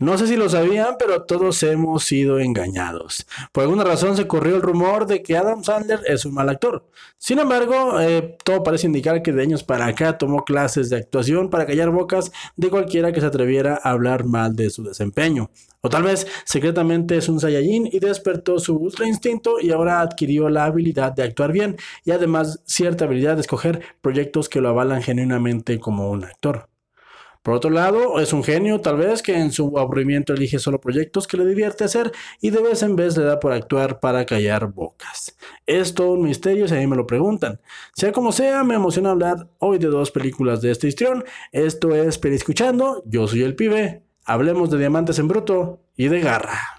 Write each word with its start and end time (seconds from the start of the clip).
No 0.00 0.16
sé 0.16 0.28
si 0.28 0.36
lo 0.36 0.48
sabían, 0.48 0.94
pero 0.96 1.24
todos 1.24 1.60
hemos 1.64 2.04
sido 2.04 2.38
engañados. 2.38 3.26
Por 3.50 3.64
alguna 3.64 3.82
razón 3.82 4.16
se 4.16 4.28
corrió 4.28 4.54
el 4.54 4.62
rumor 4.62 5.06
de 5.08 5.24
que 5.24 5.36
Adam 5.36 5.64
Sandler 5.64 5.98
es 6.06 6.24
un 6.24 6.34
mal 6.34 6.48
actor. 6.48 6.88
Sin 7.18 7.40
embargo, 7.40 7.98
eh, 8.00 8.36
todo 8.44 8.62
parece 8.62 8.86
indicar 8.86 9.22
que 9.22 9.32
de 9.32 9.42
años 9.42 9.64
para 9.64 9.86
acá 9.86 10.16
tomó 10.16 10.44
clases 10.44 10.88
de 10.88 10.98
actuación 10.98 11.50
para 11.50 11.66
callar 11.66 11.90
bocas 11.90 12.30
de 12.54 12.70
cualquiera 12.70 13.10
que 13.10 13.20
se 13.20 13.26
atreviera 13.26 13.80
a 13.82 13.90
hablar 13.90 14.24
mal 14.24 14.54
de 14.54 14.70
su 14.70 14.84
desempeño. 14.84 15.50
O 15.80 15.88
tal 15.88 16.04
vez 16.04 16.28
secretamente 16.44 17.16
es 17.16 17.28
un 17.28 17.40
Saiyajin 17.40 17.88
y 17.90 17.98
despertó 17.98 18.60
su 18.60 18.76
ultra 18.76 19.04
instinto 19.04 19.58
y 19.60 19.72
ahora 19.72 20.00
adquirió 20.00 20.48
la 20.48 20.66
habilidad 20.66 21.10
de 21.12 21.24
actuar 21.24 21.50
bien 21.50 21.76
y 22.04 22.12
además 22.12 22.60
cierta 22.66 23.06
habilidad 23.06 23.34
de 23.34 23.40
escoger 23.40 23.82
proyectos 24.00 24.48
que 24.48 24.60
lo 24.60 24.68
avalan 24.68 25.02
genuinamente 25.02 25.80
como 25.80 26.08
un 26.08 26.22
actor. 26.22 26.68
Por 27.42 27.54
otro 27.54 27.70
lado, 27.70 28.20
es 28.20 28.32
un 28.32 28.44
genio 28.44 28.80
tal 28.80 28.96
vez 28.96 29.22
que 29.22 29.36
en 29.38 29.52
su 29.52 29.78
aburrimiento 29.78 30.32
elige 30.32 30.58
solo 30.58 30.80
proyectos 30.80 31.26
que 31.26 31.36
le 31.36 31.46
divierte 31.46 31.84
hacer 31.84 32.12
y 32.40 32.50
de 32.50 32.62
vez 32.62 32.82
en 32.82 32.96
vez 32.96 33.16
le 33.16 33.24
da 33.24 33.40
por 33.40 33.52
actuar 33.52 34.00
para 34.00 34.26
callar 34.26 34.72
bocas. 34.72 35.36
Es 35.66 35.94
todo 35.94 36.12
un 36.12 36.22
misterio 36.22 36.68
si 36.68 36.74
a 36.74 36.78
mí 36.78 36.86
me 36.86 36.96
lo 36.96 37.06
preguntan. 37.06 37.60
Sea 37.94 38.12
como 38.12 38.32
sea, 38.32 38.64
me 38.64 38.74
emociona 38.74 39.10
hablar 39.10 39.48
hoy 39.58 39.78
de 39.78 39.88
dos 39.88 40.10
películas 40.10 40.60
de 40.60 40.70
este 40.70 40.88
histrión. 40.88 41.24
Esto 41.52 41.94
es 41.94 42.18
Escuchando, 42.22 43.02
yo 43.06 43.26
soy 43.26 43.42
el 43.42 43.56
pibe. 43.56 44.02
Hablemos 44.24 44.70
de 44.70 44.78
diamantes 44.78 45.18
en 45.18 45.28
bruto 45.28 45.80
y 45.96 46.08
de 46.08 46.20
garra. 46.20 46.78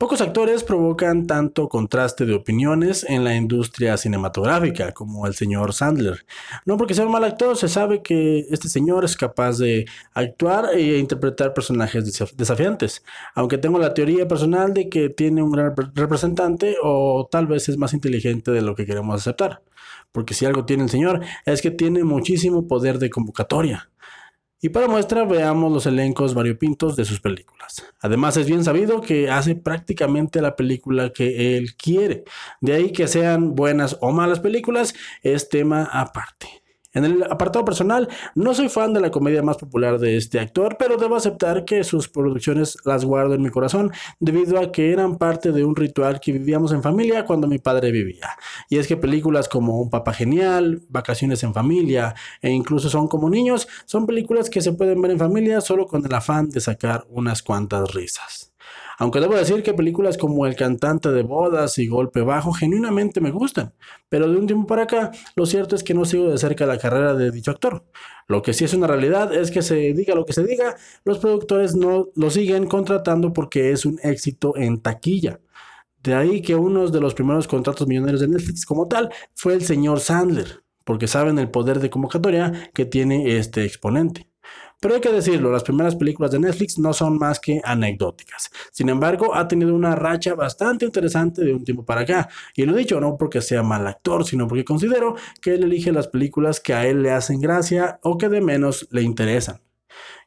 Pocos 0.00 0.22
actores 0.22 0.64
provocan 0.64 1.26
tanto 1.26 1.68
contraste 1.68 2.24
de 2.24 2.32
opiniones 2.32 3.04
en 3.06 3.22
la 3.22 3.36
industria 3.36 3.98
cinematográfica 3.98 4.92
como 4.92 5.26
el 5.26 5.34
señor 5.34 5.74
Sandler. 5.74 6.24
No 6.64 6.78
porque 6.78 6.94
sea 6.94 7.04
un 7.04 7.12
mal 7.12 7.22
actor, 7.22 7.54
se 7.54 7.68
sabe 7.68 8.00
que 8.00 8.46
este 8.48 8.70
señor 8.70 9.04
es 9.04 9.14
capaz 9.14 9.58
de 9.58 9.84
actuar 10.14 10.70
e 10.72 10.96
interpretar 10.96 11.52
personajes 11.52 12.18
desafiantes. 12.34 13.04
Aunque 13.34 13.58
tengo 13.58 13.78
la 13.78 13.92
teoría 13.92 14.26
personal 14.26 14.72
de 14.72 14.88
que 14.88 15.10
tiene 15.10 15.42
un 15.42 15.52
gran 15.52 15.74
representante 15.94 16.76
o 16.82 17.28
tal 17.30 17.46
vez 17.46 17.68
es 17.68 17.76
más 17.76 17.92
inteligente 17.92 18.52
de 18.52 18.62
lo 18.62 18.74
que 18.74 18.86
queremos 18.86 19.14
aceptar. 19.20 19.60
Porque 20.12 20.32
si 20.32 20.46
algo 20.46 20.64
tiene 20.64 20.84
el 20.84 20.88
señor 20.88 21.20
es 21.44 21.60
que 21.60 21.70
tiene 21.70 22.04
muchísimo 22.04 22.66
poder 22.66 22.98
de 23.00 23.10
convocatoria. 23.10 23.90
Y 24.62 24.68
para 24.68 24.88
muestra 24.88 25.24
veamos 25.24 25.72
los 25.72 25.86
elencos 25.86 26.34
variopintos 26.34 26.94
de 26.94 27.06
sus 27.06 27.20
películas. 27.20 27.82
Además 28.00 28.36
es 28.36 28.46
bien 28.46 28.62
sabido 28.62 29.00
que 29.00 29.30
hace 29.30 29.54
prácticamente 29.54 30.42
la 30.42 30.54
película 30.54 31.12
que 31.12 31.56
él 31.56 31.76
quiere. 31.76 32.24
De 32.60 32.74
ahí 32.74 32.92
que 32.92 33.08
sean 33.08 33.54
buenas 33.54 33.96
o 34.00 34.12
malas 34.12 34.40
películas 34.40 34.94
es 35.22 35.48
tema 35.48 35.88
aparte. 35.90 36.59
En 36.92 37.04
el 37.04 37.22
apartado 37.24 37.64
personal, 37.64 38.08
no 38.34 38.52
soy 38.52 38.68
fan 38.68 38.92
de 38.92 39.00
la 39.00 39.10
comedia 39.10 39.42
más 39.42 39.56
popular 39.56 39.98
de 39.98 40.16
este 40.16 40.40
actor, 40.40 40.76
pero 40.78 40.96
debo 40.96 41.14
aceptar 41.14 41.64
que 41.64 41.84
sus 41.84 42.08
producciones 42.08 42.76
las 42.84 43.04
guardo 43.04 43.34
en 43.34 43.42
mi 43.42 43.50
corazón 43.50 43.92
debido 44.18 44.58
a 44.58 44.72
que 44.72 44.92
eran 44.92 45.16
parte 45.16 45.52
de 45.52 45.64
un 45.64 45.76
ritual 45.76 46.18
que 46.18 46.32
vivíamos 46.32 46.72
en 46.72 46.82
familia 46.82 47.24
cuando 47.24 47.46
mi 47.46 47.58
padre 47.58 47.92
vivía. 47.92 48.30
Y 48.68 48.78
es 48.78 48.88
que 48.88 48.96
películas 48.96 49.48
como 49.48 49.80
Un 49.80 49.90
Papá 49.90 50.12
Genial, 50.12 50.82
Vacaciones 50.88 51.42
en 51.44 51.54
Familia 51.54 52.14
e 52.42 52.50
incluso 52.50 52.90
Son 52.90 53.06
como 53.06 53.30
Niños 53.30 53.68
son 53.84 54.06
películas 54.06 54.50
que 54.50 54.60
se 54.60 54.72
pueden 54.72 55.00
ver 55.00 55.12
en 55.12 55.18
familia 55.18 55.60
solo 55.60 55.86
con 55.86 56.04
el 56.04 56.14
afán 56.14 56.50
de 56.50 56.60
sacar 56.60 57.06
unas 57.08 57.42
cuantas 57.42 57.94
risas. 57.94 58.49
Aunque 59.00 59.20
debo 59.20 59.34
decir 59.34 59.62
que 59.62 59.72
películas 59.72 60.18
como 60.18 60.44
El 60.44 60.56
cantante 60.56 61.10
de 61.10 61.22
bodas 61.22 61.78
y 61.78 61.86
Golpe 61.86 62.20
Bajo 62.20 62.52
genuinamente 62.52 63.22
me 63.22 63.30
gustan, 63.30 63.72
pero 64.10 64.28
de 64.28 64.36
un 64.36 64.46
tiempo 64.46 64.66
para 64.66 64.82
acá 64.82 65.10
lo 65.36 65.46
cierto 65.46 65.74
es 65.74 65.82
que 65.82 65.94
no 65.94 66.04
sigo 66.04 66.30
de 66.30 66.36
cerca 66.36 66.66
la 66.66 66.76
carrera 66.76 67.14
de 67.14 67.30
dicho 67.30 67.50
actor. 67.50 67.82
Lo 68.28 68.42
que 68.42 68.52
sí 68.52 68.66
es 68.66 68.74
una 68.74 68.86
realidad 68.86 69.32
es 69.32 69.50
que 69.50 69.62
se 69.62 69.94
diga 69.94 70.14
lo 70.14 70.26
que 70.26 70.34
se 70.34 70.44
diga, 70.44 70.76
los 71.06 71.18
productores 71.18 71.74
no 71.74 72.10
lo 72.14 72.28
siguen 72.28 72.66
contratando 72.66 73.32
porque 73.32 73.70
es 73.72 73.86
un 73.86 73.98
éxito 74.02 74.54
en 74.58 74.82
taquilla. 74.82 75.40
De 76.02 76.12
ahí 76.12 76.42
que 76.42 76.54
uno 76.54 76.86
de 76.88 77.00
los 77.00 77.14
primeros 77.14 77.48
contratos 77.48 77.88
millonarios 77.88 78.20
de 78.20 78.28
Netflix 78.28 78.66
como 78.66 78.86
tal 78.86 79.08
fue 79.34 79.54
el 79.54 79.62
señor 79.62 80.00
Sandler, 80.00 80.62
porque 80.84 81.08
saben 81.08 81.38
el 81.38 81.50
poder 81.50 81.80
de 81.80 81.88
convocatoria 81.88 82.70
que 82.74 82.84
tiene 82.84 83.38
este 83.38 83.64
exponente. 83.64 84.29
Pero 84.80 84.94
hay 84.94 85.00
que 85.02 85.12
decirlo, 85.12 85.52
las 85.52 85.62
primeras 85.62 85.94
películas 85.94 86.30
de 86.30 86.38
Netflix 86.38 86.78
no 86.78 86.94
son 86.94 87.18
más 87.18 87.38
que 87.38 87.60
anecdóticas. 87.62 88.50
Sin 88.72 88.88
embargo, 88.88 89.34
ha 89.34 89.46
tenido 89.46 89.74
una 89.74 89.94
racha 89.94 90.34
bastante 90.34 90.86
interesante 90.86 91.44
de 91.44 91.52
un 91.52 91.64
tiempo 91.64 91.84
para 91.84 92.00
acá. 92.00 92.28
Y 92.56 92.64
lo 92.64 92.74
dicho 92.74 92.98
no 92.98 93.18
porque 93.18 93.42
sea 93.42 93.62
mal 93.62 93.86
actor, 93.86 94.24
sino 94.24 94.48
porque 94.48 94.64
considero 94.64 95.16
que 95.42 95.54
él 95.54 95.64
elige 95.64 95.92
las 95.92 96.08
películas 96.08 96.60
que 96.60 96.72
a 96.72 96.86
él 96.86 97.02
le 97.02 97.10
hacen 97.10 97.40
gracia 97.40 98.00
o 98.02 98.16
que 98.16 98.30
de 98.30 98.40
menos 98.40 98.88
le 98.90 99.02
interesan. 99.02 99.60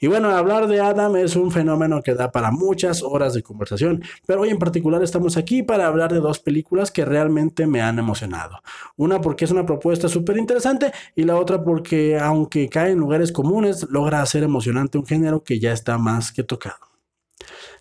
Y 0.00 0.08
bueno, 0.08 0.30
hablar 0.30 0.66
de 0.66 0.80
Adam 0.80 1.16
es 1.16 1.36
un 1.36 1.50
fenómeno 1.50 2.02
que 2.02 2.14
da 2.14 2.32
para 2.32 2.50
muchas 2.50 3.02
horas 3.02 3.34
de 3.34 3.42
conversación, 3.42 4.02
pero 4.26 4.42
hoy 4.42 4.50
en 4.50 4.58
particular 4.58 5.02
estamos 5.02 5.36
aquí 5.36 5.62
para 5.62 5.86
hablar 5.86 6.12
de 6.12 6.20
dos 6.20 6.40
películas 6.40 6.90
que 6.90 7.04
realmente 7.04 7.66
me 7.66 7.82
han 7.82 7.98
emocionado. 7.98 8.62
Una 8.96 9.20
porque 9.20 9.44
es 9.44 9.50
una 9.50 9.66
propuesta 9.66 10.08
súper 10.08 10.36
interesante 10.38 10.92
y 11.14 11.22
la 11.22 11.36
otra 11.36 11.62
porque 11.62 12.18
aunque 12.18 12.68
cae 12.68 12.92
en 12.92 12.98
lugares 12.98 13.32
comunes, 13.32 13.86
logra 13.90 14.22
hacer 14.22 14.42
emocionante 14.42 14.98
un 14.98 15.06
género 15.06 15.42
que 15.44 15.60
ya 15.60 15.72
está 15.72 15.98
más 15.98 16.32
que 16.32 16.42
tocado. 16.42 16.91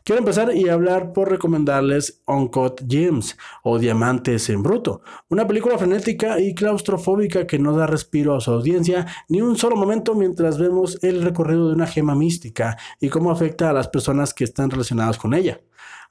Quiero 0.03 0.19
empezar 0.19 0.56
y 0.56 0.67
hablar 0.67 1.13
por 1.13 1.29
recomendarles 1.29 2.23
Uncut 2.25 2.81
Gems 2.88 3.38
o 3.63 3.78
Diamantes 3.78 4.50
en 4.50 4.63
Bruto, 4.63 5.01
una 5.29 5.45
película 5.45 5.78
frenética 5.78 6.39
y 6.39 6.56
claustrofóbica 6.56 7.45
que 7.45 7.59
no 7.59 7.73
da 7.73 7.85
respiro 7.85 8.35
a 8.35 8.41
su 8.41 8.51
audiencia 8.51 9.06
ni 9.29 9.41
un 9.41 9.57
solo 9.57 9.75
momento 9.75 10.16
mientras 10.16 10.57
vemos 10.57 10.97
el 11.03 11.22
recorrido 11.22 11.67
de 11.67 11.75
una 11.75 11.85
gema 11.85 12.16
mística 12.16 12.78
y 13.00 13.09
cómo 13.09 13.29
afecta 13.29 13.69
a 13.69 13.73
las 13.73 13.90
personas 13.90 14.34
que 14.34 14.44
están 14.44 14.72
relacionadas 14.72 15.19
con 15.19 15.35
ella. 15.35 15.61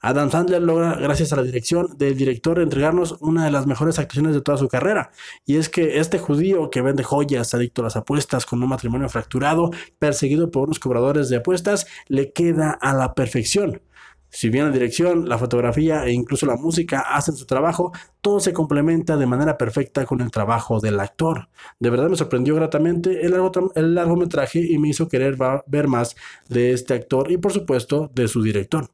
Adam 0.03 0.31
Sandler 0.31 0.63
logra, 0.63 0.95
gracias 0.95 1.31
a 1.31 1.35
la 1.35 1.43
dirección 1.43 1.95
del 1.97 2.17
director, 2.17 2.59
entregarnos 2.59 3.17
una 3.19 3.45
de 3.45 3.51
las 3.51 3.67
mejores 3.67 3.99
actuaciones 3.99 4.33
de 4.33 4.41
toda 4.41 4.57
su 4.57 4.67
carrera. 4.67 5.11
Y 5.45 5.57
es 5.57 5.69
que 5.69 5.99
este 5.99 6.17
judío 6.17 6.71
que 6.71 6.81
vende 6.81 7.03
joyas, 7.03 7.53
adicto 7.53 7.81
a 7.81 7.85
las 7.85 7.95
apuestas, 7.95 8.47
con 8.47 8.63
un 8.63 8.69
matrimonio 8.69 9.09
fracturado, 9.09 9.69
perseguido 9.99 10.49
por 10.49 10.63
unos 10.63 10.79
cobradores 10.79 11.29
de 11.29 11.37
apuestas, 11.37 11.85
le 12.07 12.33
queda 12.33 12.71
a 12.71 12.93
la 12.95 13.13
perfección. 13.13 13.81
Si 14.33 14.49
bien 14.49 14.65
la 14.65 14.71
dirección, 14.71 15.27
la 15.27 15.37
fotografía 15.37 16.05
e 16.05 16.13
incluso 16.13 16.45
la 16.45 16.55
música 16.55 17.01
hacen 17.01 17.35
su 17.35 17.45
trabajo, 17.45 17.91
todo 18.21 18.39
se 18.39 18.53
complementa 18.53 19.17
de 19.17 19.25
manera 19.25 19.57
perfecta 19.57 20.05
con 20.05 20.21
el 20.21 20.31
trabajo 20.31 20.79
del 20.79 21.01
actor. 21.01 21.49
De 21.79 21.89
verdad 21.89 22.09
me 22.09 22.15
sorprendió 22.15 22.55
gratamente 22.55 23.25
el, 23.25 23.35
el 23.75 23.93
largometraje 23.93 24.59
y 24.59 24.77
me 24.77 24.87
hizo 24.87 25.09
querer 25.09 25.35
ver 25.67 25.87
más 25.89 26.15
de 26.47 26.71
este 26.71 26.93
actor 26.93 27.29
y 27.29 27.37
por 27.37 27.51
supuesto 27.51 28.09
de 28.15 28.29
su 28.29 28.41
director. 28.41 28.89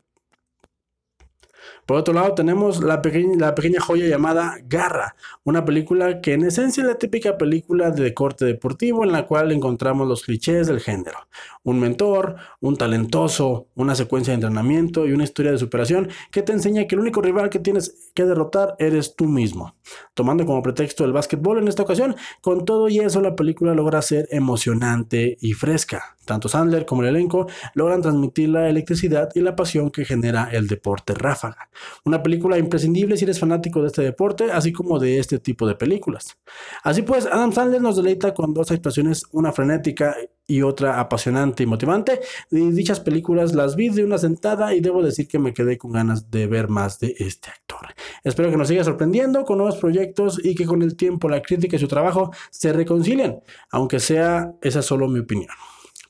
Por 1.87 1.95
otro 1.95 2.13
lado, 2.13 2.33
tenemos 2.33 2.83
la 2.83 3.01
pequeña, 3.01 3.79
joya 3.79 4.07
llamada 4.07 4.57
Garra, 4.67 5.15
una 5.45 5.63
película 5.63 6.19
que 6.19 6.33
en 6.33 6.43
esencia 6.43 6.81
es 6.81 6.87
la 6.89 6.95
típica 6.95 7.37
película 7.37 7.91
de 7.91 8.13
corte 8.13 8.43
deportivo 8.43 9.05
en 9.05 9.13
la 9.13 9.25
cual 9.25 9.53
encontramos 9.53 10.05
los 10.05 10.23
clichés 10.23 10.67
del 10.67 10.81
género. 10.81 11.17
Un 11.63 11.79
mentor, 11.79 12.35
un 12.59 12.75
talentoso, 12.75 13.67
una 13.75 13.95
secuencia 13.95 14.31
de 14.31 14.35
entrenamiento 14.35 15.07
y 15.07 15.13
una 15.13 15.23
historia 15.23 15.53
de 15.53 15.59
superación 15.59 16.09
que 16.29 16.41
te 16.41 16.51
enseña 16.51 16.87
que 16.87 16.95
el 16.95 17.01
único 17.01 17.21
rival 17.21 17.49
que 17.49 17.59
tienes 17.59 18.11
que 18.13 18.25
derrotar 18.25 18.75
eres 18.79 19.15
tú 19.15 19.23
mismo. 19.23 19.73
Tomando 20.13 20.45
como 20.45 20.61
pretexto 20.61 21.05
el 21.05 21.13
básquetbol 21.13 21.59
en 21.59 21.69
esta 21.69 21.83
ocasión, 21.83 22.17
con 22.41 22.65
todo 22.65 22.89
y 22.89 22.99
eso 22.99 23.21
la 23.21 23.33
película 23.33 23.73
logra 23.73 24.01
ser 24.01 24.27
emocionante 24.31 25.37
y 25.39 25.53
fresca. 25.53 26.17
Tanto 26.27 26.49
Sandler 26.49 26.85
como 26.85 27.03
el 27.03 27.07
elenco 27.07 27.47
logran 27.73 28.01
transmitir 28.01 28.49
la 28.49 28.67
electricidad 28.67 29.29
y 29.33 29.39
la 29.39 29.55
pasión 29.55 29.89
que 29.89 30.03
genera 30.03 30.49
el 30.51 30.67
deporte 30.67 31.13
ráfaga. 31.13 31.69
Una 32.05 32.23
película 32.23 32.57
imprescindible 32.57 33.17
si 33.17 33.25
eres 33.25 33.39
fanático 33.39 33.81
de 33.81 33.87
este 33.87 34.01
deporte, 34.01 34.51
así 34.51 34.71
como 34.71 34.99
de 34.99 35.19
este 35.19 35.39
tipo 35.39 35.67
de 35.67 35.75
películas. 35.75 36.37
Así 36.83 37.01
pues, 37.01 37.25
Adam 37.25 37.51
Sandler 37.51 37.81
nos 37.81 37.97
deleita 37.97 38.33
con 38.33 38.53
dos 38.53 38.71
actuaciones, 38.71 39.23
una 39.31 39.51
frenética 39.51 40.15
y 40.47 40.61
otra 40.61 40.99
apasionante 40.99 41.63
y 41.63 41.65
motivante. 41.65 42.21
Dichas 42.49 42.99
películas 42.99 43.53
las 43.53 43.75
vi 43.75 43.89
de 43.89 44.03
una 44.03 44.17
sentada 44.17 44.73
y 44.73 44.79
debo 44.79 45.03
decir 45.03 45.27
que 45.27 45.39
me 45.39 45.53
quedé 45.53 45.77
con 45.77 45.91
ganas 45.91 46.31
de 46.31 46.47
ver 46.47 46.69
más 46.69 46.99
de 46.99 47.15
este 47.19 47.49
actor. 47.49 47.93
Espero 48.23 48.49
que 48.49 48.57
nos 48.57 48.69
siga 48.69 48.83
sorprendiendo 48.83 49.43
con 49.43 49.57
nuevos 49.57 49.77
proyectos 49.77 50.39
y 50.43 50.55
que 50.55 50.65
con 50.65 50.81
el 50.81 50.95
tiempo 50.95 51.27
la 51.27 51.41
crítica 51.41 51.75
y 51.75 51.79
su 51.79 51.87
trabajo 51.87 52.31
se 52.49 52.71
reconcilien, 52.71 53.41
aunque 53.71 53.99
sea 53.99 54.53
esa 54.61 54.81
solo 54.81 55.07
mi 55.07 55.19
opinión. 55.19 55.51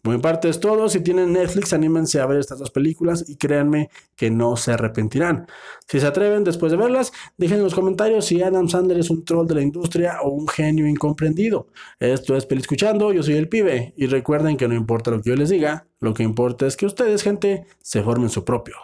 Por 0.08 0.16
mi 0.16 0.22
parte 0.22 0.48
es 0.48 0.62
todo. 0.62 0.88
Si 0.88 1.02
tienen 1.02 1.34
Netflix, 1.34 1.74
anímense 1.74 2.22
a 2.22 2.26
ver 2.26 2.40
estas 2.40 2.60
dos 2.60 2.72
películas 2.72 3.26
y 3.28 3.36
créanme 3.36 3.90
que 4.16 4.32
no 4.32 4.56
se 4.56 4.72
arrepentirán. 4.72 5.48
Si 5.86 6.00
se 6.00 6.08
atreven 6.08 6.46
después 6.46 6.72
de 6.72 6.78
verlas, 6.78 7.12
dejen 7.36 7.58
en 7.58 7.64
los 7.66 7.76
comentarios 7.76 8.24
si 8.24 8.42
Adam 8.42 8.70
Sandler 8.70 9.00
es 9.00 9.10
un 9.10 9.26
troll 9.26 9.46
de 9.46 9.56
la 9.56 9.62
industria 9.62 10.22
o 10.22 10.30
un 10.30 10.48
genio 10.48 10.88
incomprendido. 10.88 11.68
Esto 12.00 12.38
es 12.38 12.46
Peli 12.46 12.62
Escuchando, 12.62 13.12
yo 13.12 13.22
soy 13.22 13.34
el 13.34 13.50
pibe 13.50 13.94
y 13.98 14.06
recuerden 14.06 14.56
que 14.56 14.70
no 14.70 14.76
importa 14.76 15.12
lo 15.12 15.22
que 15.22 15.32
yo 15.32 15.36
les 15.36 15.50
diga, 15.50 15.88
lo 16.00 16.14
que 16.14 16.24
importa 16.24 16.68
es 16.68 16.78
que 16.78 16.86
ustedes, 16.86 17.22
gente, 17.22 17.66
se 17.82 18.02
formen 18.02 18.30
su 18.30 18.46
propio, 18.46 18.78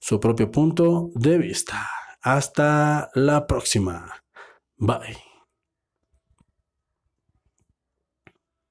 su 0.00 0.18
propio 0.18 0.50
punto 0.50 1.12
de 1.14 1.38
vista. 1.38 1.88
Hasta 2.20 3.10
la 3.14 3.46
próxima. 3.46 4.10
Bye. 4.76 5.33